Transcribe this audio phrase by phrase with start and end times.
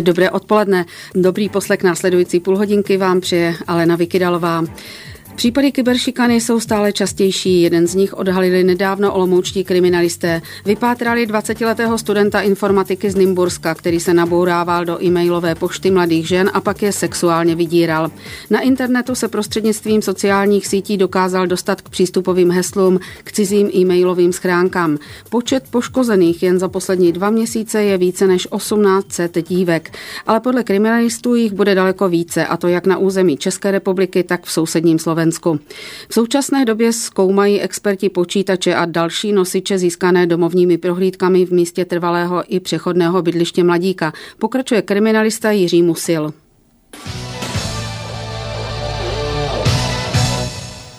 [0.00, 0.84] Dobré odpoledne.
[1.14, 4.64] Dobrý poslek následující půl hodinky vám přeje Alena Vykydalová.
[5.36, 7.62] Případy kyberšikany jsou stále častější.
[7.62, 10.42] Jeden z nich odhalili nedávno olomoučtí kriminalisté.
[10.64, 16.60] Vypátrali 20-letého studenta informatiky z Nymburska, který se nabourával do e-mailové pošty mladých žen a
[16.60, 18.10] pak je sexuálně vydíral.
[18.50, 24.98] Na internetu se prostřednictvím sociálních sítí dokázal dostat k přístupovým heslům k cizím e-mailovým schránkám.
[25.30, 31.34] Počet poškozených jen za poslední dva měsíce je více než 1800 dívek, ale podle kriminalistů
[31.34, 35.23] jich bude daleko více, a to jak na území České republiky, tak v sousedním Slovensku.
[35.32, 35.60] Slovensku.
[36.08, 42.44] V současné době zkoumají experti počítače a další nosiče získané domovními prohlídkami v místě trvalého
[42.48, 44.12] i přechodného bydliště mladíka.
[44.38, 46.32] Pokračuje kriminalista Jiří Musil.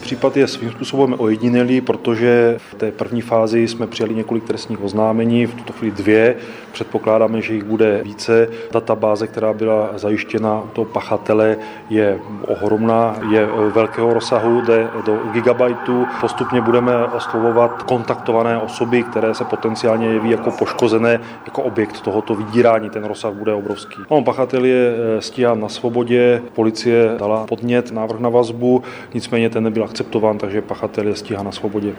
[0.05, 5.45] Případ je svým způsobem ojedinělý, protože v té první fázi jsme přijali několik trestních oznámení,
[5.45, 6.36] v tuto chvíli dvě.
[6.72, 8.48] Předpokládáme, že jich bude více.
[8.72, 11.58] Databáze, která byla zajištěna u toho pachatele,
[11.90, 16.06] je ohromná, je velkého rozsahu, jde do gigabajtů.
[16.22, 22.90] Postupně budeme oslovovat kontaktované osoby, které se potenciálně jeví jako poškozené, jako objekt tohoto vydírání.
[22.90, 23.97] Ten rozsah bude obrovský.
[24.08, 29.64] On pachatel je eh, stíhán na svobodě, policie dala podnět, návrh na vazbu, nicméně ten
[29.64, 31.95] nebyl akceptován, takže pachatel je stíhán na svobodě.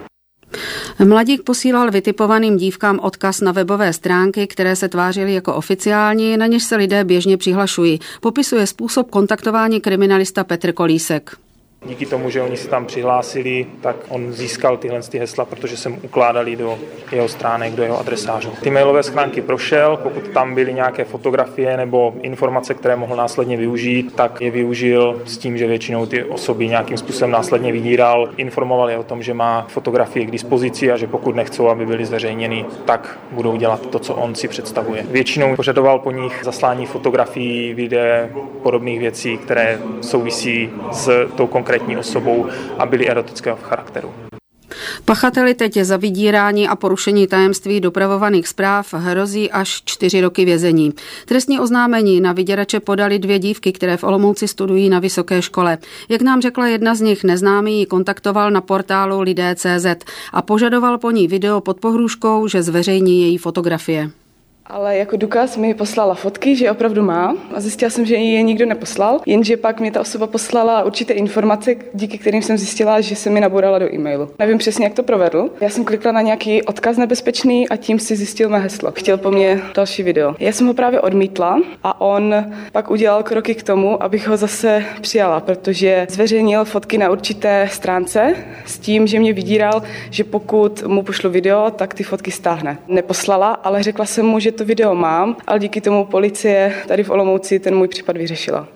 [1.04, 6.64] Mladík posílal vytipovaným dívkám odkaz na webové stránky, které se tvářily jako oficiální, na něž
[6.64, 8.00] se lidé běžně přihlašují.
[8.20, 11.45] Popisuje způsob kontaktování kriminalista Petr Kolísek.
[11.86, 15.98] Díky tomu, že oni se tam přihlásili, tak on získal tyhle ty hesla, protože jsem
[16.02, 16.78] ukládali do
[17.12, 18.50] jeho stránek, do jeho adresářů.
[18.62, 24.14] Ty mailové schránky prošel, pokud tam byly nějaké fotografie nebo informace, které mohl následně využít,
[24.14, 28.98] tak je využil s tím, že většinou ty osoby nějakým způsobem následně vydíral, informoval je
[28.98, 33.18] o tom, že má fotografie k dispozici a že pokud nechcou, aby byly zveřejněny, tak
[33.30, 35.04] budou dělat to, co on si představuje.
[35.10, 38.28] Většinou požadoval po nich zaslání fotografií, videa,
[38.62, 42.46] podobných věcí, které souvisí s tou konkrétní konkrétní osobou
[42.78, 44.12] a byli erotického charakteru.
[45.04, 50.92] Pachateli teď za vydírání a porušení tajemství dopravovaných zpráv hrozí až čtyři roky vězení.
[51.26, 55.78] Trestní oznámení na vyděrače podali dvě dívky, které v Olomouci studují na vysoké škole.
[56.08, 59.86] Jak nám řekla jedna z nich, neznámý ji kontaktoval na portálu Lidé.cz
[60.32, 64.10] a požadoval po ní video pod pohrůžkou, že zveřejní její fotografie.
[64.70, 68.66] Ale jako důkaz mi poslala fotky, že opravdu má a zjistila jsem, že je nikdo
[68.66, 73.30] neposlal, jenže pak mi ta osoba poslala určité informace, díky kterým jsem zjistila, že se
[73.30, 74.30] mi nabourala do e-mailu.
[74.38, 75.50] Nevím přesně, jak to provedl.
[75.60, 78.92] Já jsem klikla na nějaký odkaz nebezpečný a tím si zjistil mé heslo.
[78.94, 80.34] Chtěl po mně další video.
[80.38, 82.34] Já jsem ho právě odmítla a on
[82.72, 88.34] pak udělal kroky k tomu, abych ho zase přijala, protože zveřejnil fotky na určité stránce
[88.64, 92.78] s tím, že mě vydíral, že pokud mu pošlu video, tak ty fotky stáhne.
[92.88, 97.10] Neposlala, ale řekla jsem mu, že to video mám, ale díky tomu policie tady v
[97.10, 98.68] Olomouci ten můj případ vyřešila.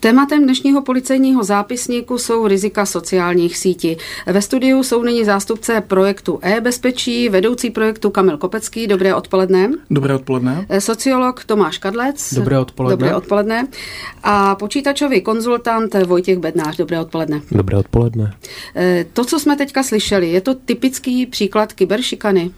[0.00, 3.96] Tématem dnešního policejního zápisníku jsou rizika sociálních sítí.
[4.26, 8.86] Ve studiu jsou nyní zástupce projektu e-bezpečí, vedoucí projektu Kamil Kopecký.
[8.86, 9.70] Dobré odpoledne.
[9.90, 10.66] Dobré odpoledne.
[10.78, 12.34] Sociolog Tomáš Kadlec.
[12.34, 12.96] Dobré odpoledne.
[12.96, 13.66] Dobré odpoledne.
[14.22, 16.76] A počítačový konzultant Vojtěch Bednář.
[16.76, 17.40] Dobré odpoledne.
[17.50, 18.34] Dobré odpoledne.
[19.12, 22.50] To, co jsme teďka slyšeli, je to typický příklad kyberšikany?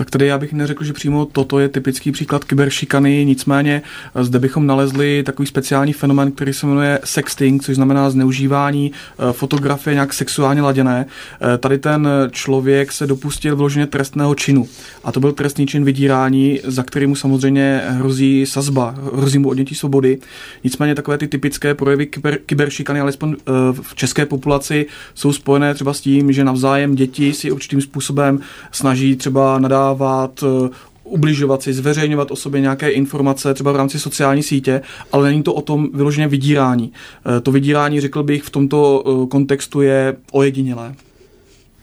[0.00, 3.82] Tak tady já bych neřekl, že přímo toto je typický příklad kyberšikany, nicméně
[4.14, 9.32] eh, zde bychom nalezli takový speciální fenomén, který se jmenuje sexting, což znamená zneužívání eh,
[9.32, 11.06] fotografie nějak sexuálně laděné.
[11.06, 14.68] Eh, tady ten člověk se dopustil vloženě trestného činu
[15.04, 19.74] a to byl trestný čin vydírání, za který mu samozřejmě hrozí sazba, hrozí mu odnětí
[19.74, 20.18] svobody.
[20.64, 23.36] Nicméně takové ty typické projevy kyber, kyberšikany, alespoň
[23.82, 28.40] v české populaci, jsou spojené třeba s tím, že navzájem děti si určitým způsobem
[28.72, 30.70] snaží třeba nadávat vyhledávat, eh,
[31.04, 35.54] ubližovat si, zveřejňovat o sobě nějaké informace, třeba v rámci sociální sítě, ale není to
[35.54, 36.92] o tom vyloženě vydírání.
[37.36, 40.94] Eh, to vydírání, řekl bych, v tomto eh, kontextu je ojedinělé.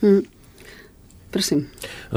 [0.02, 0.22] Hmm.
[1.38, 1.68] Prosím.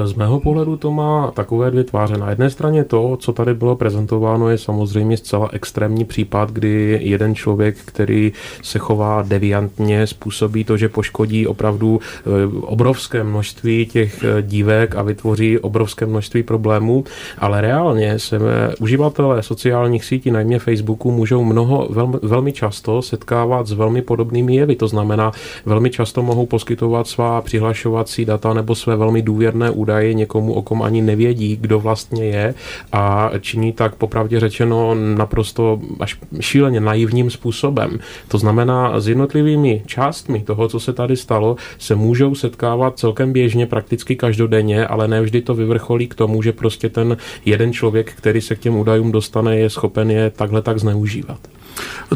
[0.05, 2.17] Z mého pohledu to má takové dvě tváře.
[2.17, 7.35] Na jedné straně to, co tady bylo prezentováno, je samozřejmě zcela extrémní případ, kdy jeden
[7.35, 8.33] člověk, který
[8.63, 12.31] se chová deviantně, způsobí to, že poškodí opravdu eh,
[12.61, 17.05] obrovské množství těch eh, dívek a vytvoří obrovské množství problémů,
[17.39, 18.39] ale reálně se
[18.81, 24.77] uživatelé sociálních sítí, najmě Facebooku, můžou mnoho, velmi, velmi často setkávat s velmi podobnými jevy.
[24.77, 25.33] To znamená,
[25.67, 30.63] velmi často mohou poskytovat svá přihlašovací data nebo své velmi velmi důvěrné údaje někomu, o
[30.63, 32.55] kom ani nevědí, kdo vlastně je
[32.93, 37.99] a činí tak popravdě řečeno naprosto až šíleně naivním způsobem.
[38.29, 43.67] To znamená, s jednotlivými částmi toho, co se tady stalo, se můžou setkávat celkem běžně,
[43.67, 48.41] prakticky každodenně, ale ne vždy to vyvrcholí k tomu, že prostě ten jeden člověk, který
[48.41, 51.60] se k těm údajům dostane, je schopen je takhle tak zneužívat.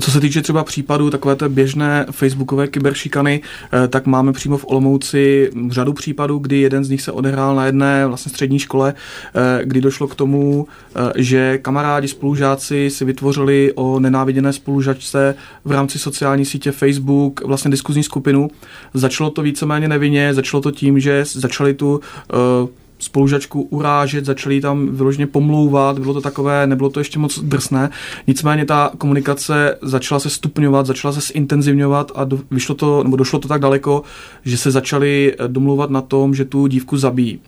[0.01, 3.41] Co se týče třeba případů takové té běžné facebookové kyberšikany,
[3.73, 7.67] eh, tak máme přímo v Olomouci řadu případů, kdy jeden z nich se odehrál na
[7.67, 8.95] jedné vlastně střední škole,
[9.35, 10.67] eh, kdy došlo k tomu,
[10.97, 15.35] eh, že kamarádi, spolužáci si vytvořili o nenáviděné spolužačce
[15.65, 18.49] v rámci sociální sítě Facebook vlastně diskuzní skupinu.
[18.95, 22.01] Začalo to víceméně nevinně, začalo to tím, že začali tu
[23.05, 27.91] spolužačku urážet, začali tam vyloženě pomlouvat, bylo to takové, nebylo to ještě moc drsné.
[28.27, 33.39] Nicméně ta komunikace začala se stupňovat, začala se zintenzivňovat a do, vyšlo to, nebo došlo
[33.39, 34.03] to tak daleko,
[34.45, 37.41] že se začali domlouvat na tom, že tu dívku zabíjí.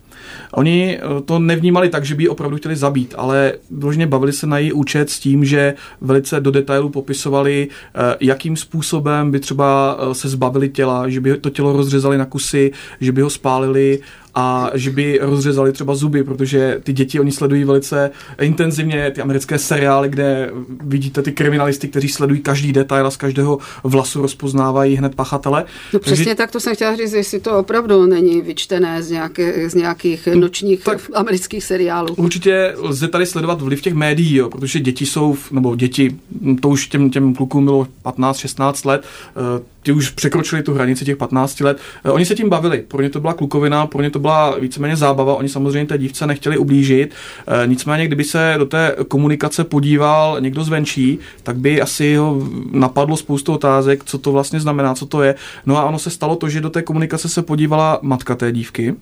[0.53, 4.47] Oni eh, to nevnímali tak, že by ji opravdu chtěli zabít, ale vyloženě bavili se
[4.47, 9.97] na její účet s tím, že velice do detailu popisovali, eh, jakým způsobem by třeba
[9.99, 12.71] eh, se zbavili těla, že by to tělo rozřezali na kusy,
[13.01, 13.99] že by ho spálili
[14.39, 18.11] a že by rozřezali třeba zuby, protože ty děti oni sledují velice
[18.41, 20.51] intenzivně ty americké seriály, kde
[20.83, 25.65] vidíte ty kriminalisty, kteří sledují každý detail a z každého vlasu rozpoznávají hned pachatele.
[25.93, 26.35] No přesně Takže...
[26.35, 30.39] tak to jsem chtěla říct, jestli to opravdu není vyčtené z, nějaké, z nějakých no,
[30.39, 32.13] nočních tak amerických seriálů.
[32.15, 36.15] Určitě lze tady sledovat vliv těch médií, jo, protože děti jsou, nebo děti,
[36.61, 41.17] to už těm, těm klukům bylo 15-16 let, eh, ti už překročili tu hranici těch
[41.17, 41.77] 15 let.
[42.05, 44.95] Eh, oni se tím bavili, pro ně to byla klukovina, pro ně to byla víceméně
[44.95, 47.13] zábava, oni samozřejmě té dívce nechtěli ublížit,
[47.47, 52.41] eh, nicméně kdyby se do té komunikace podíval někdo zvenčí, tak by asi ho
[52.71, 55.35] napadlo spoustu otázek, co to vlastně znamená, co to je.
[55.65, 58.95] No a ono se stalo to, že do té komunikace se podívala matka té dívky.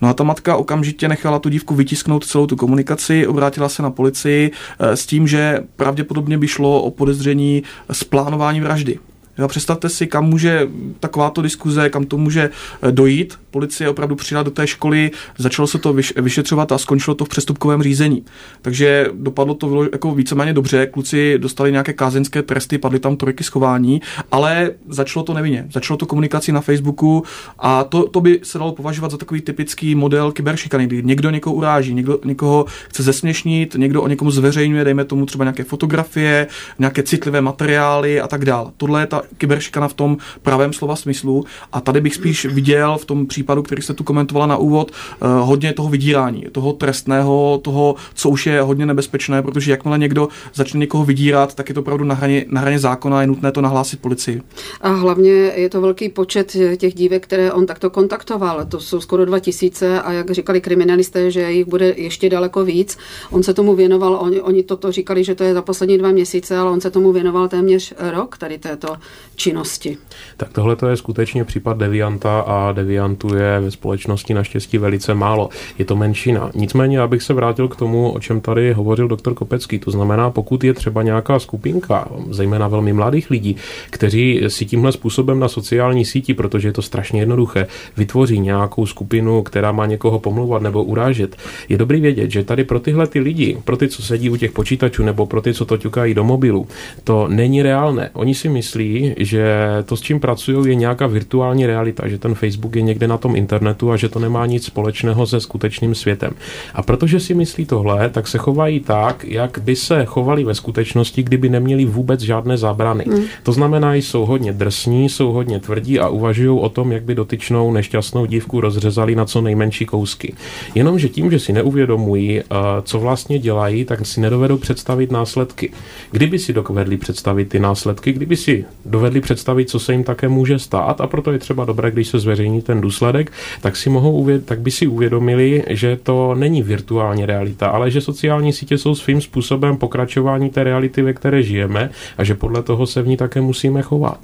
[0.00, 3.90] No a ta matka okamžitě nechala tu dívku vytisknout celou tu komunikaci, obrátila se na
[3.90, 7.62] policii eh, s tím, že pravděpodobně by šlo o podezření
[7.92, 8.98] z plánování vraždy.
[9.38, 10.68] Jo, představte si, kam může
[11.00, 12.50] takováto diskuze, kam to může
[12.82, 13.38] eh, dojít.
[13.50, 17.82] Policie opravdu přijela do té školy, začalo se to vyšetřovat a skončilo to v přestupkovém
[17.82, 18.24] řízení.
[18.62, 24.00] Takže dopadlo to jako víceméně dobře, kluci dostali nějaké kázeňské tresty, padly tam trojky schování,
[24.32, 25.66] ale začalo to nevinně.
[25.72, 27.24] Začalo to komunikací na Facebooku
[27.58, 31.54] a to, to by se dalo považovat za takový typický model kyberšikany, kdy někdo někoho
[31.54, 36.46] uráží, někdo někoho chce zesměšnit, někdo o někomu zveřejňuje, dejme tomu třeba nějaké fotografie,
[36.78, 38.70] nějaké citlivé materiály a tak dále.
[38.76, 41.44] Tohle je ta kyberšikana v tom pravém slova smyslu.
[41.72, 45.26] A tady bych spíš viděl v tom případu, který jste tu komentovala na úvod, eh,
[45.40, 50.80] hodně toho vydírání, toho trestného, toho, co už je hodně nebezpečné, protože jakmile někdo začne
[50.80, 54.00] někoho vydírat, tak je to opravdu na hraně, na hraně zákona, je nutné to nahlásit
[54.00, 54.42] policii.
[54.80, 58.64] A hlavně je to velký počet těch dívek, které on takto kontaktoval.
[58.64, 62.98] To jsou skoro 2000 a jak říkali kriminalisté, že jich bude ještě daleko víc.
[63.30, 66.56] On se tomu věnoval, oni, oni toto říkali, že to je za poslední dva měsíce,
[66.56, 68.96] ale on se tomu věnoval téměř rok, tady této
[69.36, 69.96] činnosti.
[70.36, 75.48] Tak tohle to je skutečně případ devianta a deviantů je ve společnosti naštěstí velice málo.
[75.78, 76.50] Je to menšina.
[76.54, 79.78] Nicméně, abych se vrátil k tomu, o čem tady hovořil doktor Kopecký.
[79.78, 83.56] To znamená, pokud je třeba nějaká skupinka, zejména velmi mladých lidí,
[83.90, 87.66] kteří si tímhle způsobem na sociální síti, protože je to strašně jednoduché,
[87.96, 91.36] vytvoří nějakou skupinu, která má někoho pomluvat nebo urážet,
[91.68, 94.52] je dobrý vědět, že tady pro tyhle ty lidi, pro ty, co sedí u těch
[94.52, 96.68] počítačů nebo pro ty, co to ťukají do mobilu,
[97.04, 98.10] to není reálné.
[98.12, 102.76] Oni si myslí, že to, s čím pracují, je nějaká virtuální realita, že ten Facebook
[102.76, 106.30] je někde na tom internetu a že to nemá nic společného se skutečným světem.
[106.74, 111.22] A protože si myslí tohle, tak se chovají tak, jak by se chovali ve skutečnosti,
[111.22, 113.04] kdyby neměli vůbec žádné zábrany.
[113.08, 113.24] Hmm.
[113.42, 117.72] To znamená, jsou hodně drsní, jsou hodně tvrdí a uvažují o tom, jak by dotyčnou
[117.72, 120.34] nešťastnou dívku rozřezali na co nejmenší kousky.
[120.74, 122.44] Jenomže tím, že si neuvědomují, eh,
[122.82, 125.72] co vlastně dělají, tak si nedovedou představit následky.
[126.10, 130.28] Kdyby si dovedli představit ty následky, kdyby si dovedli dovedli představit, co se jim také
[130.28, 134.12] může stát a proto je třeba dobré, když se zveřejní ten důsledek, tak, si mohou
[134.24, 138.94] uvěd- tak by si uvědomili, že to není virtuální realita, ale že sociální sítě jsou
[138.94, 143.16] svým způsobem pokračování té reality, ve které žijeme a že podle toho se v ní
[143.16, 144.18] také musíme chovat.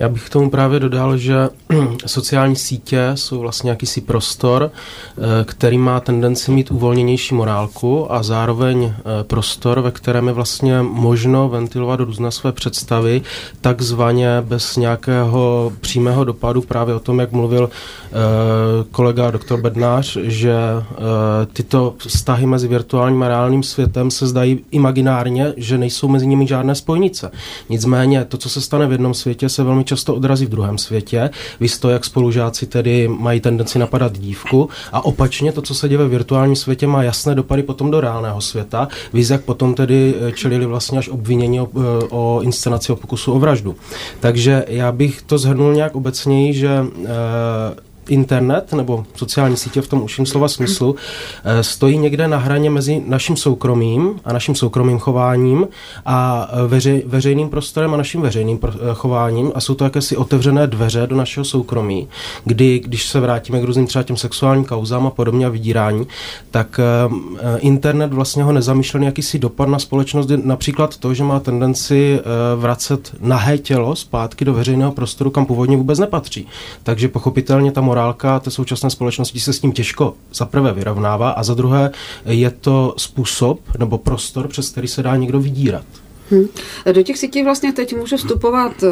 [0.00, 1.48] Já bych k tomu právě dodal, že
[2.06, 8.84] sociální sítě jsou vlastně jakýsi prostor, eh, který má tendenci mít uvolněnější morálku a zároveň
[8.84, 13.22] eh, prostor, ve kterém je vlastně možno ventilovat různé své představy,
[13.60, 18.14] takzvaně bez nějakého přímého dopadu právě o tom, jak mluvil eh,
[18.90, 20.54] kolega doktor Bednář, že
[21.52, 26.74] tyto vztahy mezi virtuálním a reálným světem se zdají imaginárně, že nejsou mezi nimi žádné
[26.74, 27.30] spojnice.
[27.68, 31.30] Nicméně to, co se stane v jednom světě, se velmi často odrazí v druhém světě.
[31.60, 35.98] Vy to, jak spolužáci tedy mají tendenci napadat dívku a opačně to, co se děje
[35.98, 38.88] ve virtuálním světě, má jasné dopady potom do reálného světa.
[39.12, 43.32] Vy jak potom tedy eh, čelili vlastně až obvinění o, eh, o inscenaci o pokusu
[43.32, 43.76] o vraždu.
[44.20, 46.84] Takže já bych to zhrnul nějak obecněji, že e,
[48.10, 50.96] internet nebo sociální sítě v tom užším slova smyslu
[51.44, 55.68] eh, stojí někde na hraně mezi naším soukromím a naším soukromým chováním
[56.06, 60.66] a eh, veřej, veřejným prostorem a naším veřejným eh, chováním a jsou to jakési otevřené
[60.66, 62.08] dveře do našeho soukromí,
[62.44, 66.06] kdy, když se vrátíme k různým třeba těm sexuálním kauzám a podobně a vydírání,
[66.50, 66.80] tak
[67.58, 72.20] internet vlastně ho nezamýšlený jakýsi dopad na společnost, například to, že má tendenci
[72.56, 76.46] vracet nahé tělo zpátky do veřejného prostoru, kam původně vůbec nepatří.
[76.82, 81.42] Takže pochopitelně ta morálka té současné společnosti se s tím těžko za prvé vyrovnává a
[81.42, 81.90] za druhé
[82.24, 85.84] je to způsob nebo prostor, přes který se dá někdo vydírat.
[86.30, 86.48] Hmm.
[86.92, 88.84] Do těch sítí vlastně teď může vstupovat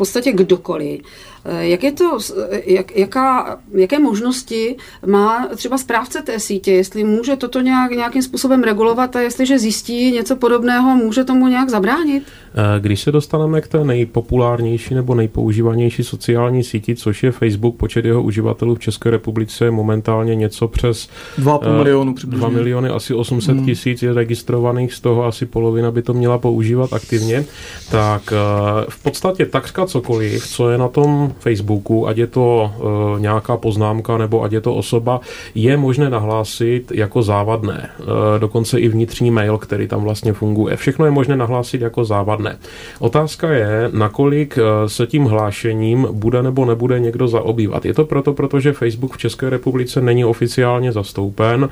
[0.00, 1.00] podstatě kdokoliv.
[1.44, 2.18] Eh, jak je to,
[2.50, 4.76] eh, jak, jaká, jaké možnosti
[5.06, 10.12] má třeba správce té sítě, jestli může toto nějak, nějakým způsobem regulovat a jestliže zjistí
[10.12, 12.22] něco podobného, může tomu nějak zabránit?
[12.54, 18.04] Eh, když se dostaneme k té nejpopulárnější nebo nejpoužívanější sociální síti, což je Facebook, počet
[18.04, 23.56] jeho uživatelů v České republice je momentálně něco přes 2,5 milionu 2 miliony, asi 800
[23.56, 23.66] hmm.
[23.66, 27.44] tisíc je registrovaných, z toho asi polovina by to měla používat aktivně,
[27.90, 28.32] tak
[28.88, 34.18] v podstatě takřka cokoliv, co je na tom Facebooku, ať je to uh, nějaká poznámka
[34.18, 35.20] nebo ať je to osoba,
[35.54, 37.90] je možné nahlásit jako závadné.
[37.98, 38.06] Uh,
[38.38, 40.76] dokonce i vnitřní mail, který tam vlastně funguje.
[40.76, 42.58] Všechno je možné nahlásit jako závadné.
[42.98, 47.84] Otázka je, nakolik uh, se tím hlášením bude nebo nebude někdo zaobývat.
[47.84, 51.68] Je to proto, protože Facebook v České republice není oficiálně zastoupen,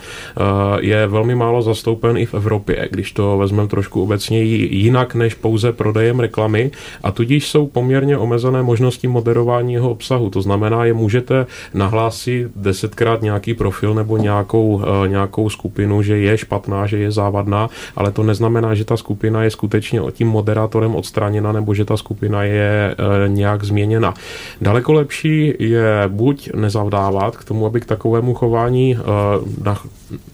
[0.81, 5.73] je velmi málo zastoupen i v Evropě, když to vezmeme trošku obecněji jinak než pouze
[5.73, 6.71] prodejem reklamy
[7.03, 10.31] a tudíž jsou poměrně omezené možnosti moderování jeho obsahu.
[10.31, 16.39] To znamená, je můžete nahlásit desetkrát nějaký profil nebo nějakou, eh, nějakou skupinu, že je
[16.39, 21.53] špatná, že je závadná, ale to neznamená, že ta skupina je skutečně tím moderátorem odstraněna
[21.53, 24.15] nebo že ta skupina je eh, nějak změněna.
[24.61, 29.03] Daleko lepší je buď nezavdávat k tomu, aby k takovému chování eh,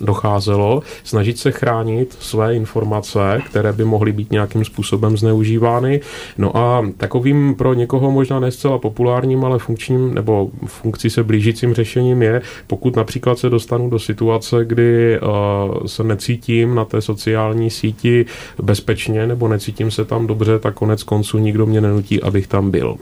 [0.01, 6.01] docházelo, snažit se chránit své informace, které by mohly být nějakým způsobem zneužívány.
[6.39, 11.75] No a takovým pro někoho možná ne zcela populárním, ale funkčním nebo funkci se blížícím
[11.75, 17.71] řešením je, pokud například se dostanu do situace, kdy uh, se necítím na té sociální
[17.71, 18.27] síti
[18.63, 22.97] bezpečně nebo necítím se tam dobře, tak konec konců nikdo mě nenutí, abych tam byl.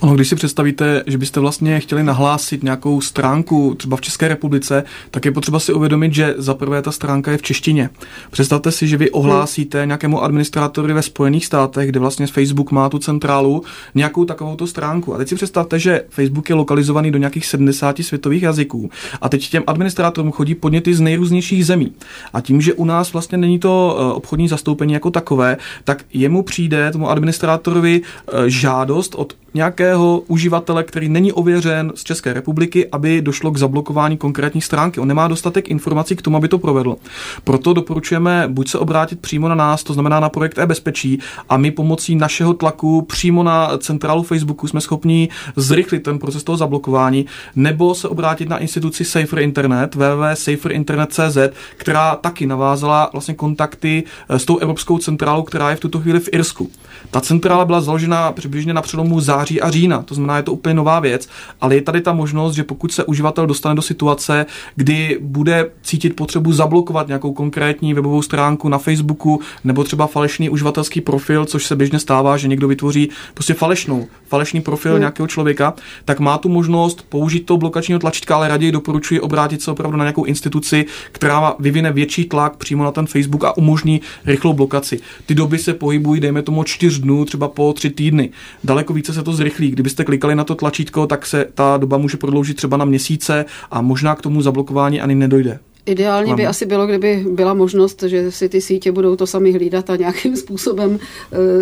[0.00, 4.84] Ono, když si představíte, že byste vlastně chtěli nahlásit nějakou stránku třeba v České republice,
[5.10, 7.90] tak je potřeba si uvědomit, že za prvé ta stránka je v češtině.
[8.30, 12.98] Představte si, že vy ohlásíte nějakému administrátorovi ve Spojených státech, kde vlastně Facebook má tu
[12.98, 13.62] centrálu,
[13.94, 15.14] nějakou takovouto stránku.
[15.14, 18.90] A teď si představte, že Facebook je lokalizovaný do nějakých 70 světových jazyků.
[19.20, 21.92] A teď těm administrátorům chodí podněty z nejrůznějších zemí.
[22.32, 26.42] A tím, že u nás vlastně není to eh, obchodní zastoupení jako takové, tak jemu
[26.42, 33.22] přijde tomu administrátorovi eh, žádost od nějakého uživatele, který není ověřen z České republiky, aby
[33.22, 35.00] došlo k zablokování konkrétní stránky.
[35.00, 36.96] On nemá dostatek informací k tomu, aby to provedl.
[37.44, 41.70] Proto doporučujeme buď se obrátit přímo na nás, to znamená na projekt e-bezpečí, a my
[41.70, 47.26] pomocí našeho tlaku přímo na centrálu Facebooku jsme schopni zrychlit ten proces toho zablokování,
[47.56, 51.38] nebo se obrátit na instituci Safer Internet, www.saferinternet.cz,
[51.76, 56.20] která taky navázala vlastně kontakty eh, s tou Evropskou centrálou, která je v tuto chvíli
[56.20, 56.70] v Irsku.
[57.10, 60.02] Ta centrála byla založena přibližně na přelomu září září a října.
[60.02, 61.28] To znamená, je to úplně nová věc,
[61.60, 66.16] ale je tady ta možnost, že pokud se uživatel dostane do situace, kdy bude cítit
[66.16, 71.76] potřebu zablokovat nějakou konkrétní webovou stránku na Facebooku nebo třeba falešný uživatelský profil, což se
[71.76, 75.00] běžně stává, že někdo vytvoří prostě falešnou, falešný profil hmm.
[75.00, 75.74] nějakého člověka,
[76.04, 80.04] tak má tu možnost použít to blokačního tlačítka, ale raději doporučuji obrátit se opravdu na
[80.04, 85.00] nějakou instituci, která vyvine větší tlak přímo na ten Facebook a umožní rychlou blokaci.
[85.26, 88.30] Ty doby se pohybují, dejme tomu, čtyř dnů, třeba po tři týdny.
[88.64, 89.70] Daleko více se to zrychlí.
[89.70, 93.82] Kdybyste klikali na to tlačítko, tak se ta doba může prodloužit třeba na měsíce a
[93.82, 95.58] možná k tomu zablokování ani nedojde.
[95.88, 99.90] Ideálně by asi bylo, kdyby byla možnost, že si ty sítě budou to sami hlídat
[99.90, 100.98] a nějakým způsobem uh,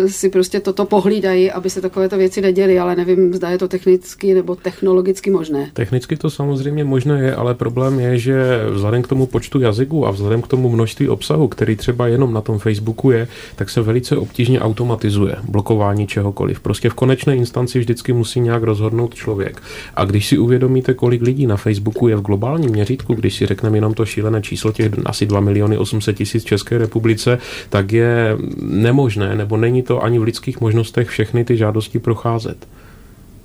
[0.07, 4.33] si prostě toto pohlídají, aby se takovéto věci neděly, ale nevím, zda je to technicky
[4.33, 5.69] nebo technologicky možné.
[5.73, 8.35] Technicky to samozřejmě možné je, ale problém je, že
[8.71, 12.41] vzhledem k tomu počtu jazyků a vzhledem k tomu množství obsahu, který třeba jenom na
[12.41, 16.59] tom Facebooku je, tak se velice obtížně automatizuje blokování čehokoliv.
[16.59, 19.61] Prostě v konečné instanci vždycky musí nějak rozhodnout člověk.
[19.95, 23.77] A když si uvědomíte, kolik lidí na Facebooku je v globálním měřítku, když si řekneme
[23.77, 27.37] jenom to šílené číslo těch asi 2 miliony 800 tisíc České republice,
[27.69, 32.67] tak je nemožné, nebo není to ani v lidských možnostech všechny ty žádosti procházet.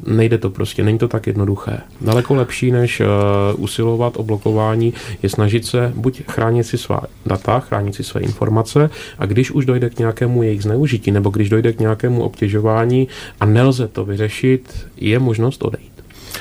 [0.07, 1.79] Nejde to prostě, není to tak jednoduché.
[2.00, 3.07] Daleko lepší, než uh,
[3.57, 8.91] usilovat o blokování, je snažit se buď chránit si svá data, chránit si své informace
[9.19, 13.09] a když už dojde k nějakému jejich zneužití nebo když dojde k nějakému obtěžování
[13.41, 15.92] a nelze to vyřešit, je možnost odejít.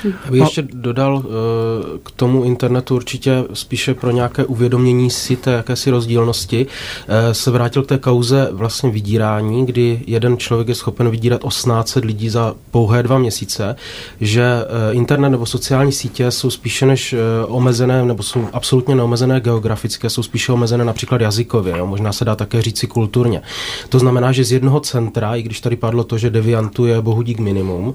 [0.04, 5.52] Já bych ještě dodal eh, k tomu internetu určitě spíše pro nějaké uvědomění si té
[5.52, 6.66] jakési rozdílnosti.
[7.08, 11.94] Eh, se vrátil k té kauze vlastně vydírání, kdy jeden člověk je schopen vydírat 18
[11.94, 13.76] lidí za pouhé dva měsíce,
[14.20, 17.14] že eh, internet nebo sociální sítě jsou spíše než
[17.46, 21.86] omezené, nebo jsou absolutně neomezené geografické, jsou spíše omezené například jazykově, jo?
[21.86, 23.42] možná se dá také říci kulturně.
[23.88, 27.38] To znamená, že z jednoho centra, i když tady padlo to, že deviantu je bohudík
[27.38, 27.94] minimum,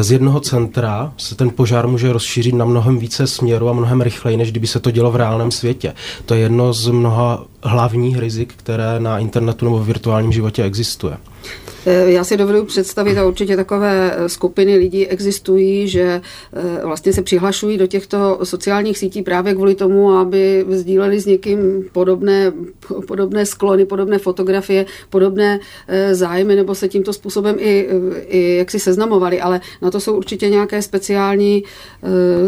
[0.00, 4.36] z jednoho centra se ten požár může rozšířit na mnohem více směru a mnohem rychleji,
[4.36, 5.94] než kdyby se to dělo v reálném světě.
[6.26, 11.16] To je jedno z mnoha hlavních rizik, které na internetu nebo v virtuálním životě existuje.
[11.86, 17.12] Eh, já si dovedu představit, a určitě takové eh, skupiny lidí existují, že eh, vlastně
[17.12, 22.52] se přihlašují do těchto sociálních sítí právě kvůli tomu, aby sdíleli s někým podobné,
[23.06, 25.60] podobné sklony, podobné fotografie, podobné
[26.12, 27.88] zájmy, nebo se tímto způsobem i,
[28.26, 31.64] i jak si seznamovali, ale na to jsou určitě nějaké speciální,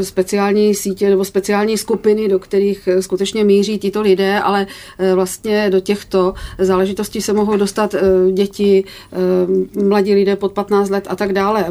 [0.02, 4.66] speciální sítě nebo speciální skupiny, do kterých skutečně míří tito lidé, ale
[5.14, 7.94] vlastně do těchto záležitostí se mohou dostat
[8.32, 11.66] děti, Eh, mladí lidé pod 15 let a tak dále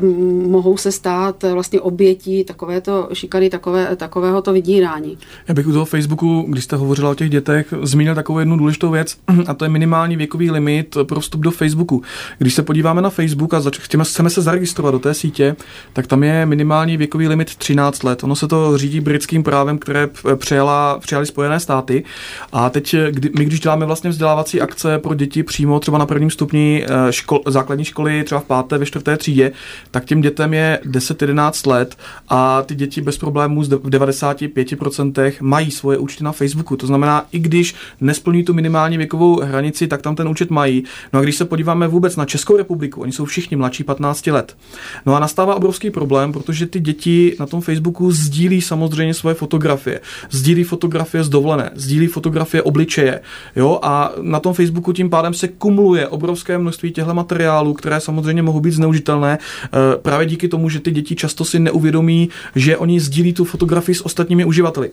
[0.48, 5.18] mohou se stát vlastně obětí takovéto šikany, takové, takového to vydírání.
[5.48, 8.92] Já bych u toho Facebooku, když jste hovořila o těch dětech, zmínil takovou jednu důležitou
[8.92, 9.18] věc,
[9.48, 12.02] a to je minimální věkový limit pro vstup do Facebooku.
[12.38, 15.56] Když se podíváme na Facebook a chceme, chceme se zaregistrovat do té sítě,
[15.94, 18.24] tak tam je minimální věkový limit 13 let.
[18.24, 22.04] Ono se to řídí britským právem, které přijala, přijali Spojené státy.
[22.52, 26.30] A teď, kdy, my když děláme vlastně vzdělávací akce pro děti přímo třeba na prvním
[26.30, 29.52] stupni eh, škol, základní školy třeba v páté, ve čtvrté třídě,
[29.92, 31.98] tak těm dětem je 10-11 let
[32.30, 36.76] a ty děti bez problémů v 95% mají svoje účty na Facebooku.
[36.76, 40.84] To znamená, i když nesplní tu minimální věkovou hranici, tak tam ten účet mají.
[41.14, 44.58] No a když se podíváme vůbec na Českou republiku, oni jsou všichni mladší 15 let.
[45.06, 50.02] No a nastává obrovský problém, protože ty děti na tom Facebooku sdílí samozřejmě svoje fotografie.
[50.30, 53.09] Sdílí fotografie z dovolené, sdílí fotografie obličeje.
[53.56, 53.80] Jo?
[53.82, 58.60] A na tom Facebooku tím pádem se kumuluje obrovské množství těchto materiálů, které samozřejmě mohou
[58.60, 63.34] být zneužitelné eh, právě díky tomu, že ty děti často si neuvědomí, že oni sdílí
[63.34, 64.92] tu fotografii s ostatními uživateli.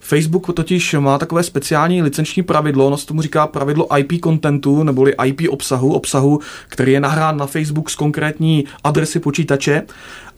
[0.00, 5.14] Facebook totiž má takové speciální licenční pravidlo, ono se tomu říká pravidlo IP contentu, neboli
[5.24, 9.82] IP obsahu, obsahu, který je nahrán na Facebook z konkrétní adresy počítače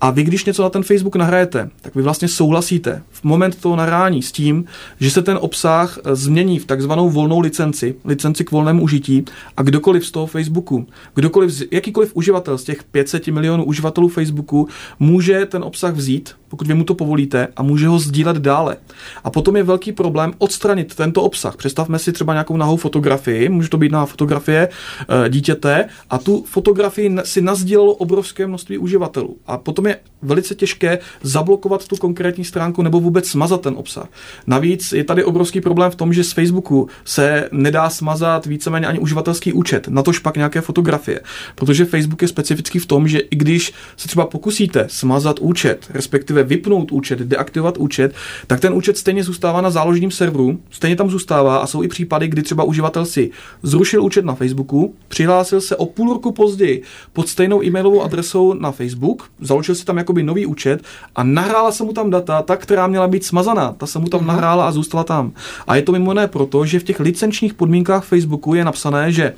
[0.00, 3.76] a vy, když něco na ten Facebook nahrajete, tak vy vlastně souhlasíte v moment toho
[3.76, 4.64] nahrání s tím,
[5.00, 9.24] že se ten obsah eh, změní v takzvanou volnou licenci, licenci k volnému užití
[9.56, 15.46] a kdokoliv z toho Facebooku, kdokoliv, jakýkoliv uživatel z těch 500 milionů uživatelů Facebooku může
[15.46, 18.76] ten obsah vzít, pokud vy mu to povolíte a může ho sdílet dále.
[19.24, 21.56] A potom je velký problém odstranit tento obsah.
[21.56, 26.44] Představme si třeba nějakou nahou fotografii, může to být na fotografie e, dítěte a tu
[26.48, 29.36] fotografii si nazdílelo obrovské množství uživatelů.
[29.46, 34.08] A potom je velice těžké zablokovat tu konkrétní stránku nebo vůbec smazat ten obsah.
[34.46, 38.98] Navíc je tady obrovský problém v tom, že z Facebooku se nedá smazat víceméně ani
[38.98, 41.20] uživatelský účet, na tož pak nějaké fotografie.
[41.54, 46.42] Protože Facebook je specifický v tom, že i když se třeba pokusíte smazat účet, respektive
[46.42, 48.14] vypnout účet, deaktivovat účet,
[48.46, 52.28] tak ten účet stejně zůstává na záložním serveru, stejně tam zůstává a jsou i případy,
[52.28, 53.30] kdy třeba uživatel si
[53.62, 58.72] zrušil účet na Facebooku, přihlásil se o půl roku později pod stejnou e-mailovou adresou na
[58.72, 60.82] Facebook, založil si tam jakoby nový účet
[61.16, 64.26] a nahrála se mu tam data, ta, která měla být smazaná, ta se mu tam
[64.26, 65.32] nahrála a zůstala tam.
[65.66, 69.34] A je to mimo jiné proto, že v těch licenčních podmínkách Facebooku je napsané, že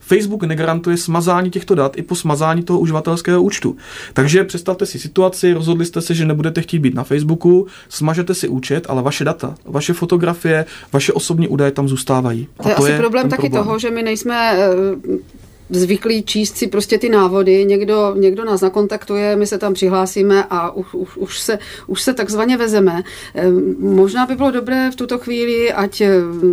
[0.00, 3.76] Facebook negarantuje smazání těchto dat i po smazání toho uživatelského účtu.
[4.12, 8.48] Takže představte si situaci, rozhodli jste se, že nebudete chtít být na Facebooku, smažete si
[8.48, 12.48] účet, ale vaše data, vaše fotografie, vaše osobní údaje tam zůstávají.
[12.58, 13.64] A to je to asi je problém taky problém.
[13.64, 15.38] toho, že my nejsme eh,
[15.70, 20.70] zvyklí číst si prostě ty návody, někdo, někdo nás nakontaktuje, my se tam přihlásíme a
[20.70, 23.02] už, už, už, se, už se takzvaně vezeme.
[23.34, 26.10] Ehm, možná by bylo dobré v tuto chvíli, ať eh,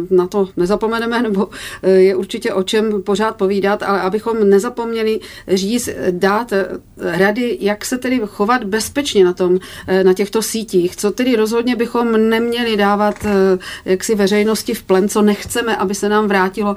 [0.09, 1.49] na to nezapomeneme, nebo
[1.83, 7.85] eh, je určitě o čem pořád povídat, ale abychom nezapomněli říct, dát eh, rady, jak
[7.85, 9.59] se tedy chovat bezpečně na, tom,
[10.03, 13.15] na těchto sítích, co tedy rozhodně bychom neměli dávat
[13.85, 16.75] jaksi veřejnosti v plen, co nechceme, aby se nám vrátilo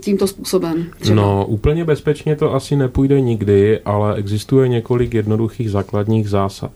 [0.00, 0.90] tímto způsobem.
[1.00, 1.16] Třeba.
[1.16, 6.70] No, úplně bezpečně to asi nepůjde nikdy, ale existuje několik jednoduchých základních zásad.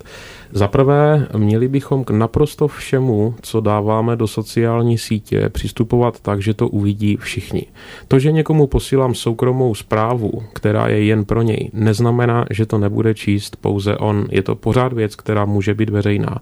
[0.53, 6.55] Za prvé, měli bychom k naprosto všemu, co dáváme do sociální sítě, přistupovat tak, že
[6.55, 7.67] to uvidí všichni.
[8.09, 13.15] To, že někomu posílám soukromou zprávu, která je jen pro něj, neznamená, že to nebude
[13.15, 14.27] číst pouze on.
[14.31, 16.39] Je to pořád věc, která může být veřejná.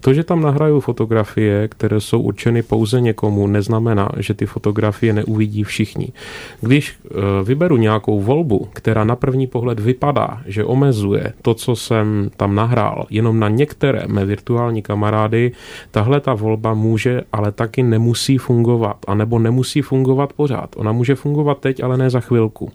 [0.00, 5.64] To, že tam nahraju fotografie, které jsou určeny pouze někomu, neznamená, že ty fotografie neuvidí
[5.64, 6.12] všichni.
[6.60, 7.10] Když eh,
[7.44, 13.06] vyberu nějakou volbu, která na první pohled vypadá, že omezuje to, co jsem tam nahrál,
[13.10, 15.52] jenom na některé mé virtuální kamarády,
[15.90, 20.76] tahle ta volba může, ale taky nemusí fungovat, anebo nemusí fungovat pořád.
[20.76, 22.72] Ona může fungovat teď, ale ne za chvilku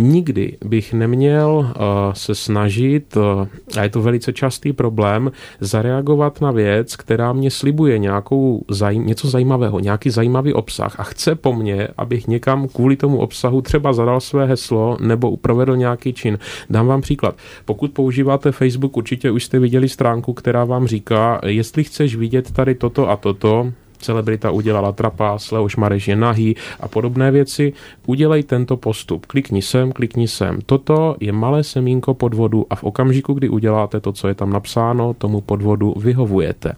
[0.00, 1.72] nikdy bych neměl uh,
[2.12, 3.46] se snažit, uh,
[3.78, 9.80] a je to velice častý problém, zareagovat na věc, která mě slibuje nějakou něco zajímavého,
[9.80, 14.46] nějaký zajímavý obsah a chce po mně, abych někam kvůli tomu obsahu třeba zadal své
[14.46, 16.38] heslo nebo provedl nějaký čin.
[16.70, 17.36] Dám vám příklad.
[17.64, 22.74] Pokud používáte Facebook, určitě už jste viděli stránku, která vám říká, jestli chceš vidět tady
[22.74, 27.72] toto a toto, celebrita udělala trapas, Leoš Mareš je nahý a podobné věci,
[28.06, 29.26] udělej tento postup.
[29.26, 30.58] Klikni sem, klikni sem.
[30.66, 35.14] Toto je malé semínko podvodu a v okamžiku, kdy uděláte to, co je tam napsáno,
[35.14, 36.72] tomu podvodu vyhovujete.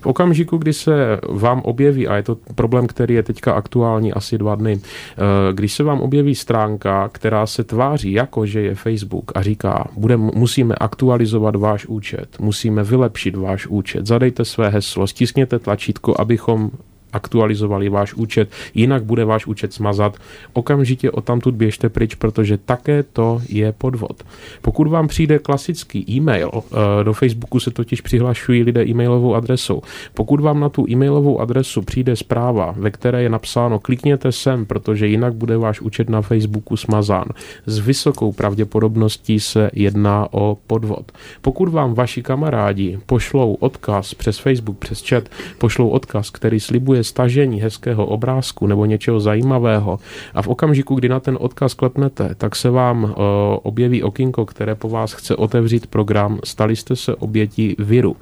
[0.00, 4.38] V okamžiku, kdy se vám objeví, a je to problém, který je teďka aktuální asi
[4.38, 9.32] dva dny, eh, když se vám objeví stránka, která se tváří jako, že je Facebook
[9.34, 15.58] a říká, bude, musíme aktualizovat váš účet, musíme vylepšit váš účet, zadejte své heslo, stiskněte
[15.58, 20.16] tlačítko, abychom abychom aktualizovali váš účet, jinak bude váš účet smazat.
[20.52, 24.22] Okamžitě o tamtud běžte pryč, protože také to je podvod.
[24.62, 29.82] Pokud vám přijde klasický e-mail, eh, do Facebooku se totiž přihlašují lidé e-mailovou adresou.
[30.14, 35.06] Pokud vám na tu e-mailovou adresu přijde zpráva, ve které je napsáno klikněte sem, protože
[35.06, 37.24] jinak bude váš účet na Facebooku smazán,
[37.66, 41.12] s vysokou pravděpodobností se jedná o podvod.
[41.40, 45.24] Pokud vám vaši kamarádi pošlou odkaz přes Facebook, přes chat,
[45.58, 49.98] pošlou odkaz, který slibuje je stažení hezkého obrázku nebo něčeho zajímavého
[50.34, 53.10] a v okamžiku, kdy na ten odkaz klepnete, tak se vám uh,
[53.62, 58.16] objeví okinko, které po vás chce otevřít program, stali jste se obětí viru.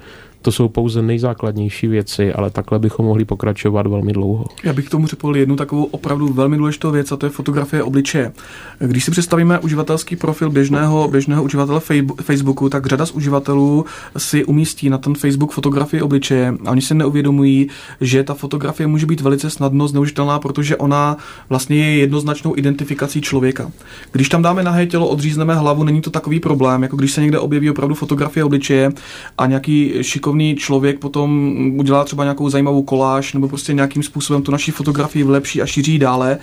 [0.46, 4.44] To jsou pouze nejzákladnější věci, ale takhle bychom mohli pokračovat velmi dlouho.
[4.64, 7.82] Já bych k tomu řekl jednu takovou opravdu velmi důležitou věc, a to je fotografie
[7.82, 8.32] obličeje.
[8.78, 11.80] Když si představíme uživatelský profil běžného, běžného uživatele
[12.22, 13.84] Facebooku, tak řada z uživatelů
[14.16, 17.68] si umístí na ten Facebook fotografii obličeje a oni si neuvědomují,
[18.00, 21.16] že ta fotografie může být velice snadno zneužitelná, protože ona
[21.48, 23.70] vlastně je jednoznačnou identifikací člověka.
[24.12, 27.38] Když tam dáme nahé tělo, odřízneme hlavu, není to takový problém, jako když se někde
[27.38, 28.92] objeví opravdu fotografie obličeje
[29.38, 34.42] a nějaký šikovný šikovný člověk potom udělá třeba nějakou zajímavou koláž nebo prostě nějakým způsobem
[34.42, 36.38] tu naší fotografii vlepší a šíří dále.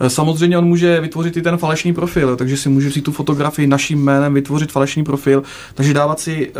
[0.00, 3.66] E, samozřejmě on může vytvořit i ten falešný profil, takže si může vzít tu fotografii
[3.66, 5.42] naším jménem, vytvořit falešný profil,
[5.74, 6.50] takže dávat si e,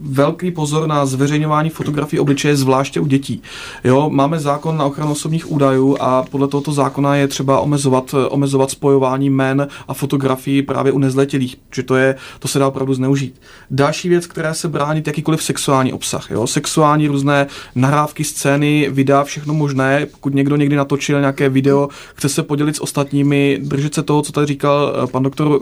[0.00, 3.42] velký pozor na zveřejňování fotografií obličeje, zvláště u dětí.
[3.84, 8.26] Jo, máme zákon na ochranu osobních údajů a podle tohoto zákona je třeba omezovat, e,
[8.26, 12.94] omezovat spojování jmén a fotografií právě u nezletilých, že to, je, to se dá opravdu
[12.94, 13.40] zneužít.
[13.70, 19.54] Další věc, která se brání, jakýkoliv sexuální obsah jo, sexuální různé nahrávky, scény, videa, všechno
[19.54, 20.06] možné.
[20.06, 24.32] Pokud někdo někdy natočil nějaké video, chce se podělit s ostatními, držet se toho, co
[24.32, 25.60] tady říkal eh, pan doktor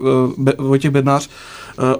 [0.48, 1.28] eh, Vojtěch Bednář,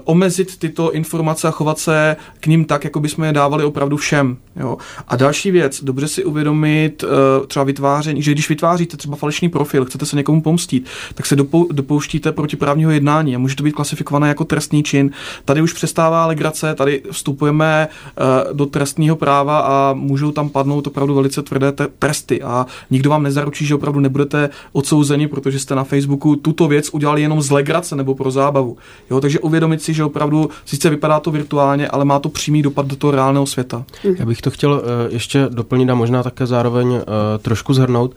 [0.03, 4.37] omezit tyto informace a chovat se k ním tak, jako bychom je dávali opravdu všem.
[4.55, 4.77] Jo.
[5.07, 9.85] A další věc, dobře si uvědomit eh, třeba vytváření, že když vytváříte třeba falešný profil,
[9.85, 14.27] chcete se někomu pomstit, tak se dopou, dopouštíte protiprávního jednání a může to být klasifikované
[14.27, 15.11] jako trestný čin.
[15.45, 21.15] Tady už přestává legrace, tady vstupujeme eh, do trestního práva a můžou tam padnout opravdu
[21.15, 26.35] velice tvrdé tresty a nikdo vám nezaručí, že opravdu nebudete odsouzeni, protože jste na Facebooku
[26.35, 28.77] tuto věc udělali jenom z legrace nebo pro zábavu.
[29.11, 32.61] Jo, takže uvědomit uvědomit si, že opravdu sice vypadá to virtuálně, ale má to přímý
[32.61, 33.85] dopad do toho reálného světa.
[34.03, 37.01] Já bych to chtěl eh, ještě doplnit a možná také zároveň eh,
[37.37, 38.15] trošku zhrnout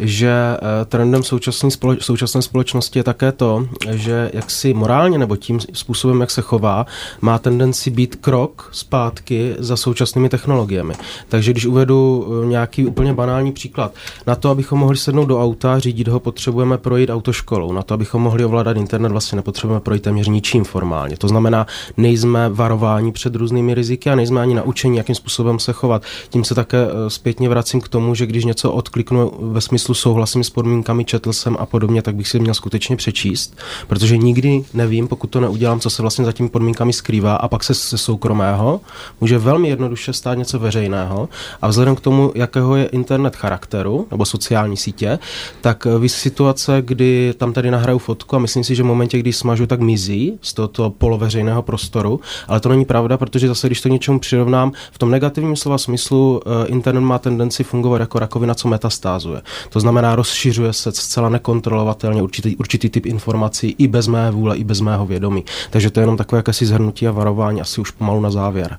[0.00, 5.36] že eh, trendem současné, společ, současné společnosti je také to, že jak si morálně nebo
[5.36, 6.86] tím způsobem, jak se chová,
[7.20, 10.94] má tendenci být krok zpátky za současnými technologiemi.
[11.28, 13.94] Takže když uvedu nějaký úplně banální příklad,
[14.26, 17.72] na to, abychom mohli sednout do auta, řídit ho, potřebujeme projít autoškolou.
[17.72, 21.16] Na to, abychom mohli ovládat internet, vlastně nepotřebujeme projít téměř ničím formálně.
[21.16, 26.02] To znamená, nejsme varováni před různými riziky a nejsme ani naučení, jakým způsobem se chovat.
[26.30, 30.44] Tím se také eh, zpětně vracím k tomu, že když něco odkliknu ve smyslu souhlasím
[30.44, 35.08] s podmínkami, četl jsem a podobně, tak bych si měl skutečně přečíst, protože nikdy nevím,
[35.08, 38.80] pokud to neudělám, co se vlastně za těmi podmínkami skrývá a pak se ze soukromého
[39.20, 41.28] může velmi jednoduše stát něco veřejného
[41.62, 45.18] a vzhledem k tomu, jakého je internet charakteru nebo sociální sítě,
[45.60, 49.32] tak vy situace, kdy tam tady nahraju fotku a myslím si, že v momentě, kdy
[49.32, 53.88] smažu, tak mizí z tohoto poloveřejného prostoru, ale to není pravda, protože zase, když to
[53.88, 58.68] něčemu přirovnám, v tom negativním slova smyslu eh, internet má tendenci fungovat jako rakovina, co
[58.68, 59.42] metastázuje.
[59.68, 64.64] To znamená, rozšiřuje se zcela nekontrolovatelně určitý, určitý typ informací i bez mé vůle, i
[64.64, 65.44] bez mého vědomí.
[65.70, 68.78] Takže to je jenom takové jakési zhrnutí a varování, asi už pomalu na závěr.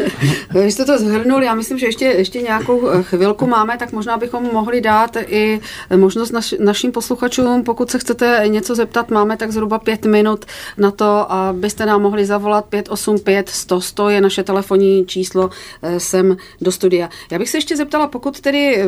[0.50, 4.16] Vy jste to zhrnul, já myslím, že ještě, ještě nějakou eh, chvilku máme, tak možná
[4.16, 5.60] bychom mohli dát i
[5.96, 10.44] možnost naš, našim posluchačům, pokud se chcete něco zeptat, máme tak zhruba pět minut
[10.78, 15.50] na to, abyste nám mohli zavolat 585 100 100 je naše telefonní číslo
[15.82, 17.08] eh, sem do studia.
[17.30, 18.86] Já bych se ještě zeptala, pokud tedy eh,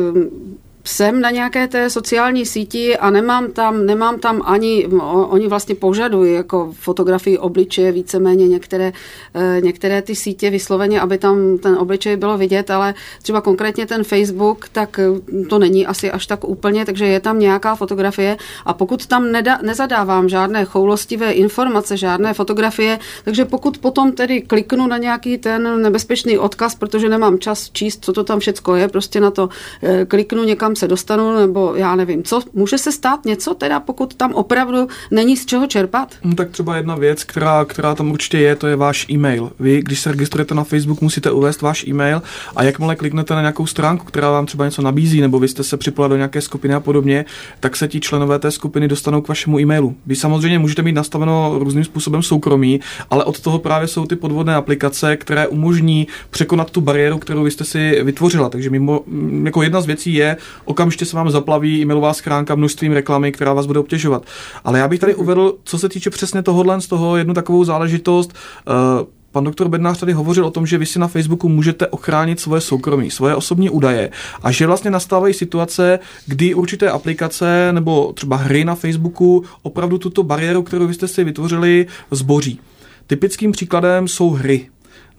[0.83, 4.87] jsem na nějaké té sociální síti a nemám tam, nemám tam ani,
[5.29, 8.91] oni vlastně požadují jako fotografii obličeje, víceméně některé,
[9.33, 14.03] eh, některé ty sítě vysloveně, aby tam ten obličej bylo vidět, ale třeba konkrétně ten
[14.03, 18.37] Facebook, tak eh, to není asi až tak úplně, takže je tam nějaká fotografie.
[18.65, 24.87] A pokud tam neda, nezadávám žádné choulostivé informace, žádné fotografie, takže pokud potom tedy kliknu
[24.87, 29.19] na nějaký ten nebezpečný odkaz, protože nemám čas číst, co to tam všecko je, prostě
[29.19, 29.49] na to
[29.83, 33.79] eh, kliknu někam kam se dostanu, nebo já nevím, co, může se stát něco teda,
[33.79, 36.15] pokud tam opravdu není z čeho čerpat?
[36.23, 39.51] No, tak třeba jedna věc, která, která tam určitě je, to je váš e-mail.
[39.59, 42.21] Vy, když se registrujete na Facebook, musíte uvést váš e-mail
[42.55, 45.77] a jakmile kliknete na nějakou stránku, která vám třeba něco nabízí, nebo vy jste se
[45.77, 47.25] připojili do nějaké skupiny a podobně,
[47.59, 49.95] tak se ti členové té skupiny dostanou k vašemu e-mailu.
[50.05, 54.55] Vy samozřejmě můžete mít nastaveno různým způsobem soukromí, ale od toho právě jsou ty podvodné
[54.55, 58.49] aplikace, které umožní překonat tu bariéru, kterou vy jste si vytvořila.
[58.49, 59.03] Takže mimo,
[59.43, 63.65] jako jedna z věcí je okamžitě se vám zaplaví e-mailová schránka množstvím reklamy, která vás
[63.65, 64.25] bude obtěžovat.
[64.63, 68.33] Ale já bych tady uvedl, co se týče přesně tohohle z toho, jednu takovou záležitost.
[68.67, 72.39] Uh, Pan doktor Bednář tady hovořil o tom, že vy si na Facebooku můžete ochránit
[72.39, 74.09] svoje soukromí, svoje osobní údaje
[74.43, 80.23] a že vlastně nastávají situace, kdy určité aplikace nebo třeba hry na Facebooku opravdu tuto
[80.23, 82.59] bariéru, kterou vy jste si vytvořili, zboří.
[83.07, 84.69] Typickým příkladem jsou hry.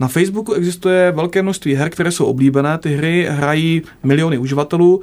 [0.00, 2.78] Na Facebooku existuje velké množství her, které jsou oblíbené.
[2.78, 5.00] Ty hry hrají miliony uživatelů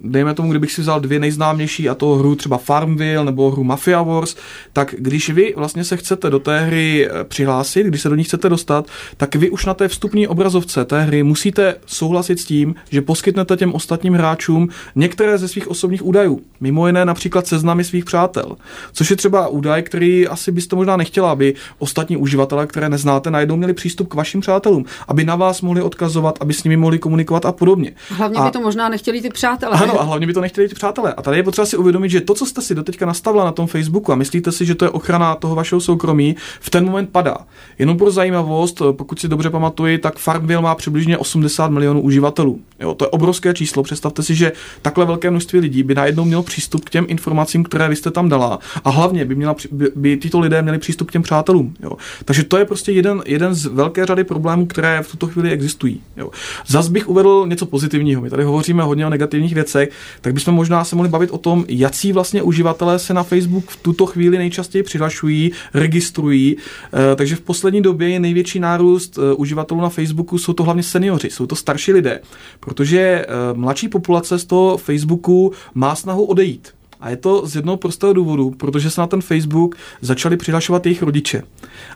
[0.00, 4.02] dejme tomu, kdybych si vzal dvě nejznámější a to hru třeba Farmville nebo hru Mafia
[4.02, 4.36] Wars,
[4.72, 8.24] tak když vy vlastně se chcete do té hry eh, přihlásit, když se do ní
[8.24, 12.74] chcete dostat, tak vy už na té vstupní obrazovce té hry musíte souhlasit s tím,
[12.90, 16.40] že poskytnete těm ostatním hráčům některé ze svých osobních údajů.
[16.60, 18.56] Mimo jiné například seznamy svých přátel,
[18.92, 23.56] což je třeba údaj, který asi byste možná nechtěla, aby ostatní uživatelé, které neznáte, najednou
[23.56, 27.46] měli přístup k vašim přátelům, aby na vás mohli odkazovat, aby s nimi mohli komunikovat
[27.46, 27.92] a podobně.
[28.08, 28.44] Hlavně a...
[28.44, 29.76] by to možná nechtěli ty přátelé přátelé.
[29.76, 31.14] Ano, a hlavně by to nechtěli ti přátelé.
[31.14, 33.66] A tady je potřeba si uvědomit, že to, co jste si doteďka nastavila na tom
[33.66, 37.36] Facebooku a myslíte si, že to je ochrana toho vašeho soukromí, v ten moment padá.
[37.78, 42.60] Jenom pro zajímavost, pokud si dobře pamatuji, tak Farmville má přibližně 80 milionů uživatelů.
[42.80, 43.82] Jo, to je obrovské číslo.
[43.82, 47.88] Představte si, že takhle velké množství lidí by najednou mělo přístup k těm informacím, které
[47.88, 48.58] vy jste tam dala.
[48.84, 51.74] A hlavně by, měla, by, by tyto lidé měli přístup k těm přátelům.
[51.82, 51.92] Jo.
[52.24, 56.00] Takže to je prostě jeden, jeden z velké řady problémů, které v tuto chvíli existují.
[56.16, 56.30] Jo.
[56.66, 58.22] Zas bych uvedl něco pozitivního.
[58.22, 61.64] My tady hovoříme hodně o negativních věcech, tak bychom možná se mohli bavit o tom,
[61.68, 66.56] jaký vlastně uživatelé se na Facebook v tuto chvíli nejčastěji přihlašují, registrují.
[66.56, 70.82] E, takže v poslední době je největší nárůst e, uživatelů na Facebooku, jsou to hlavně
[70.82, 72.20] seniori, jsou to starší lidé,
[72.60, 76.77] protože e, mladší populace z toho Facebooku má snahu odejít.
[77.00, 81.02] A je to z jednoho prostého důvodu, protože se na ten Facebook začali přihlašovat jejich
[81.02, 81.42] rodiče.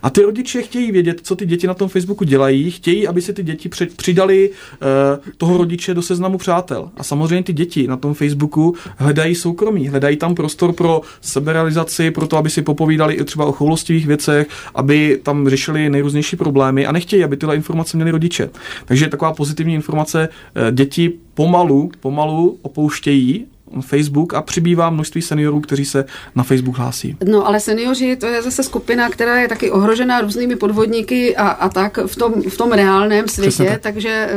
[0.02, 3.32] A ty rodiče chtějí vědět, co ty děti na tom Facebooku dělají, chtějí, aby si
[3.32, 6.90] ty děti přidali uh, toho rodiče do seznamu přátel.
[6.96, 12.26] A samozřejmě ty děti na tom Facebooku hledají soukromí, hledají tam prostor pro seberealizaci, pro
[12.26, 16.92] to, aby si popovídali i třeba o choulostivých věcech, aby tam řešili nejrůznější problémy a
[16.92, 18.50] nechtějí, aby tyhle informace měly rodiče.
[18.84, 23.46] Takže taková pozitivní informace, uh, děti pomalu, pomalu opouštějí
[23.80, 26.04] Facebook a přibývá množství seniorů, kteří se
[26.34, 27.16] na Facebook hlásí.
[27.24, 31.68] No ale seniori to je zase skupina, která je taky ohrožená různými podvodníky a, a
[31.68, 33.80] tak v tom, v tom reálném světě, tak.
[33.82, 34.28] takže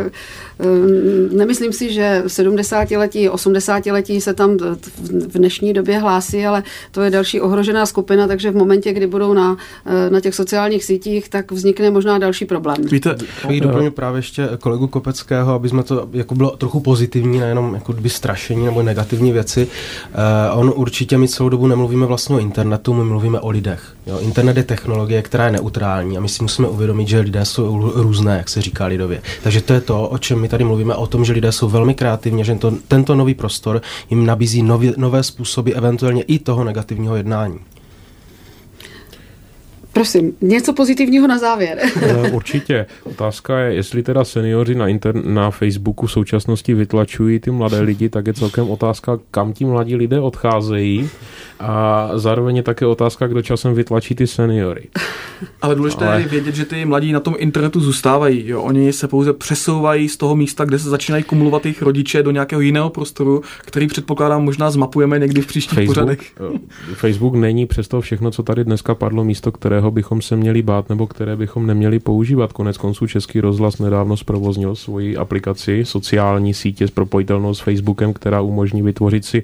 [0.60, 4.58] Ehm, nemyslím si, že 70-letí, 80-letí se tam
[5.28, 9.34] v dnešní době hlásí, ale to je další ohrožená skupina, takže v momentě, kdy budou
[9.34, 12.78] na, eh, na těch sociálních sítích, tak vznikne možná další problém.
[12.92, 13.16] Víte,
[13.48, 17.94] bych doplnil právě ještě kolegu Kopeckého, aby jsme to jako bylo trochu pozitivní, nejenom jako
[17.94, 19.68] by strašení nebo negativní věci.
[20.54, 23.96] Uh, on určitě my celou dobu nemluvíme vlastně o internetu, my mluvíme o lidech.
[24.08, 27.92] Jo, internet je technologie, která je neutrální a my si musíme uvědomit, že lidé jsou
[27.96, 29.22] různé, jak se říká lidově.
[29.44, 31.94] Takže to je to, o čem my tady mluvíme, o tom, že lidé jsou velmi
[31.94, 37.16] kreativní, že to, tento nový prostor jim nabízí nově, nové způsoby, eventuálně i toho negativního
[37.16, 37.60] jednání.
[39.96, 41.80] Prosím, něco pozitivního na závěr.
[42.02, 42.86] Eh, určitě.
[43.04, 48.10] Otázka je, jestli teda seniori na, inter- na Facebooku v současnosti vytlačují ty mladé lidi,
[48.10, 51.10] tak je celkem otázka, kam ti mladí lidé odcházejí
[51.60, 54.88] a zároveň je také otázka, kdo časem vytlačí ty seniory.
[55.62, 56.22] Ale důležité Ale...
[56.22, 58.48] je vědět, že ty mladí na tom internetu zůstávají.
[58.48, 58.62] Jo?
[58.62, 62.62] Oni se pouze přesouvají z toho místa, kde se začínají kumulovat jejich rodiče do nějakého
[62.62, 66.20] jiného prostoru, který předpokládám možná zmapujeme někdy v příštích Facebook, pořadech.
[66.56, 70.90] Eh, Facebook není přesto všechno, co tady dneska padlo, místo kterého bychom se měli bát
[70.90, 72.54] nebo které bychom neměli používat.
[72.54, 78.42] Konec konců Český rozhlas nedávno zprovoznil svoji aplikaci sociální sítě s propojitelnou s Facebookem, která
[78.42, 79.44] umožní vytvořit si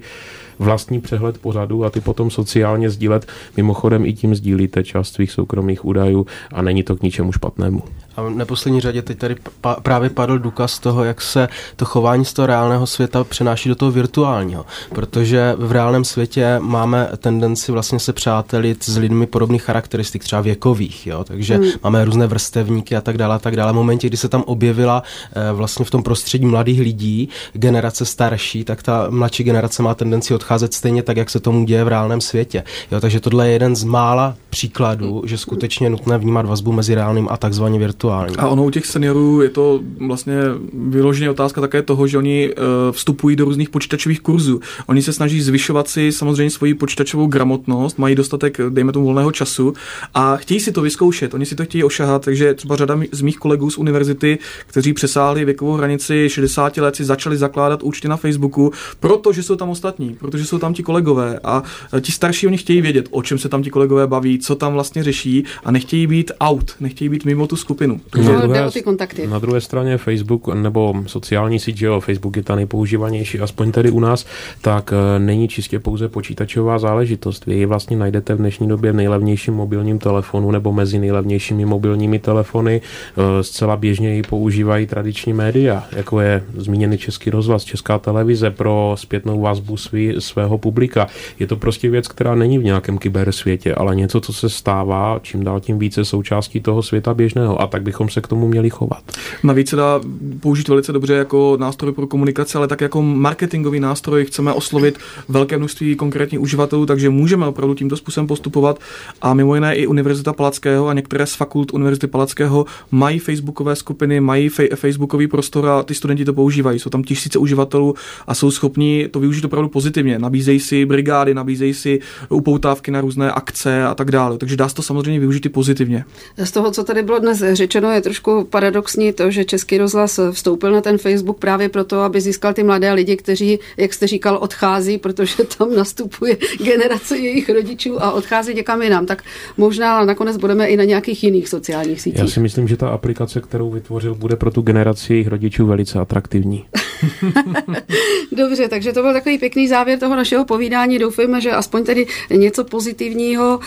[0.58, 3.26] vlastní přehled pořadu a ty potom sociálně sdílet.
[3.56, 7.82] Mimochodem i tím sdílíte část svých soukromých údajů a není to k ničemu špatnému.
[8.16, 12.24] A v neposlední řadě teď tady pa- právě padl důkaz toho, jak se to chování
[12.24, 14.66] z toho reálného světa přenáší do toho virtuálního.
[14.94, 21.06] Protože v reálném světě máme tendenci vlastně se přátelit s lidmi podobných charakteristik, třeba věkových.
[21.06, 21.24] Jo?
[21.24, 21.70] Takže hmm.
[21.84, 23.34] máme různé vrstevníky a tak dále.
[23.34, 23.72] A tak dále.
[23.72, 28.64] V momentě, kdy se tam objevila e, vlastně v tom prostředí mladých lidí, generace starší,
[28.64, 32.20] tak ta mladší generace má tendenci odcházet stejně tak, jak se tomu děje v reálném
[32.20, 32.64] světě.
[32.90, 33.00] Jo?
[33.00, 37.28] Takže tohle je jeden z mála příkladů, že skutečně je nutné vnímat vazbu mezi reálným
[37.30, 38.36] a takzvaně virtuálním aktuální.
[38.36, 40.34] A ono u těch seniorů je to vlastně
[40.72, 44.60] vyloženě otázka také toho, že oni uh, vstupují do různých počítačových kurzů.
[44.86, 49.74] Oni se snaží zvyšovat si samozřejmě svoji počítačovou gramotnost, mají dostatek, dejme tomu, volného času
[50.14, 51.34] a chtějí si to vyzkoušet.
[51.34, 55.44] Oni si to chtějí ošahat, takže třeba řada z mých kolegů z univerzity, kteří přesáhli
[55.44, 60.44] věkovou hranici 60 let, si začali zakládat účty na Facebooku, protože jsou tam ostatní, protože
[60.44, 61.62] jsou tam ti kolegové a
[61.96, 64.72] e, ti starší oni chtějí vědět, o čem se tam ti kolegové baví, co tam
[64.72, 68.32] vlastně řeší a nechtějí být out, nechtějí být mimo tu skupinu skupinu.
[68.32, 69.26] Na, druhé, ty kontakty.
[69.26, 73.90] na druhé straně Facebook nebo sociální síť, že jo, Facebook je ta nejpoužívanější, aspoň tedy
[73.90, 74.26] u nás,
[74.60, 77.46] tak eh, není čistě pouze počítačová záležitost.
[77.46, 82.18] Vy ji vlastně najdete v dnešní době v nejlevnějším mobilním telefonu nebo mezi nejlevnějšími mobilními
[82.18, 82.80] telefony.
[82.80, 88.94] Eh, zcela běžně ji používají tradiční média, jako je zmíněný Český rozhlas, Česká televize pro
[88.98, 91.06] zpětnou vazbu svý, svého publika.
[91.38, 95.44] Je to prostě věc, která není v nějakém kybersvětě, ale něco, co se stává čím
[95.44, 97.60] dál tím více součástí toho světa běžného.
[97.60, 99.02] A tak tak bychom se k tomu měli chovat.
[99.42, 100.00] Navíc se dá
[100.40, 104.24] použít velice dobře jako nástroj pro komunikaci, ale tak jako marketingový nástroj.
[104.24, 108.78] Chceme oslovit velké množství konkrétních uživatelů, takže můžeme opravdu tímto způsobem postupovat.
[109.22, 114.20] A mimo jiné i Univerzita Palackého a některé z fakult Univerzity Palackého mají facebookové skupiny,
[114.20, 116.78] mají fej- facebookový prostor a ty studenti to používají.
[116.78, 117.94] Jsou tam tisíce uživatelů
[118.26, 120.18] a jsou schopni to využít opravdu pozitivně.
[120.18, 124.38] Nabízejí si brigády, nabízejí si upoutávky na různé akce a tak dále.
[124.38, 126.04] Takže dá se to samozřejmě využít i pozitivně.
[126.44, 130.20] Z toho, co tady bylo dnes řečeno, řečeno, je trošku paradoxní to, že Český rozhlas
[130.32, 134.38] vstoupil na ten Facebook právě proto, aby získal ty mladé lidi, kteří, jak jste říkal,
[134.42, 139.06] odchází, protože tam nastupuje generace jejich rodičů a odchází někam jinam.
[139.06, 139.22] Tak
[139.56, 142.18] možná nakonec budeme i na nějakých jiných sociálních sítích.
[142.20, 145.98] Já si myslím, že ta aplikace, kterou vytvořil, bude pro tu generaci jejich rodičů velice
[145.98, 146.64] atraktivní.
[148.32, 150.98] Dobře, takže to byl takový pěkný závěr toho našeho povídání.
[150.98, 153.60] Doufejme, že aspoň tedy něco pozitivního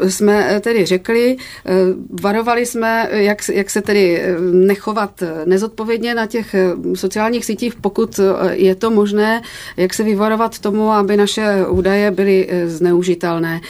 [0.00, 1.36] uh, jsme tedy řekli.
[1.36, 6.54] Uh, varovali jsme, jak, jak se tedy nechovat nezodpovědně na těch
[6.94, 9.42] sociálních sítích, pokud je to možné,
[9.76, 13.60] jak se vyvarovat tomu, aby naše údaje byly zneužitelné.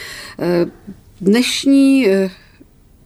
[1.21, 2.07] Dnešní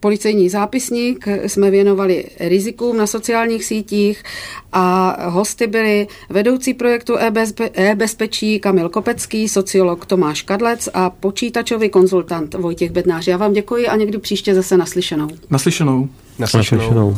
[0.00, 4.22] policejní zápisník jsme věnovali rizikům na sociálních sítích
[4.72, 7.14] a hosty byli vedoucí projektu
[7.74, 13.26] e-bezpečí Kamil Kopecký, sociolog Tomáš Kadlec a počítačový konzultant Vojtěch Bednář.
[13.26, 15.28] Já vám děkuji a někdy příště zase naslyšenou.
[15.50, 16.08] Naslyšenou.
[16.38, 16.82] Naslyšenou.
[16.82, 17.14] naslyšenou.